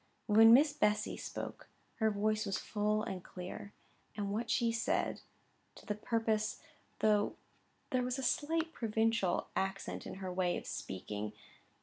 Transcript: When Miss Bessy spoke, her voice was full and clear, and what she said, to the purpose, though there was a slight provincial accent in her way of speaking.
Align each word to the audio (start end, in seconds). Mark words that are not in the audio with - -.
When 0.25 0.51
Miss 0.51 0.73
Bessy 0.73 1.15
spoke, 1.15 1.67
her 1.97 2.09
voice 2.09 2.47
was 2.47 2.57
full 2.57 3.03
and 3.03 3.23
clear, 3.23 3.71
and 4.17 4.31
what 4.31 4.49
she 4.49 4.71
said, 4.71 5.21
to 5.75 5.85
the 5.85 5.93
purpose, 5.93 6.59
though 7.01 7.35
there 7.91 8.01
was 8.01 8.17
a 8.17 8.23
slight 8.23 8.73
provincial 8.73 9.49
accent 9.55 10.07
in 10.07 10.15
her 10.15 10.33
way 10.33 10.57
of 10.57 10.65
speaking. 10.65 11.33